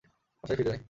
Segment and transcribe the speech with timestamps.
[0.43, 0.79] বাসায় ফিরে আয়।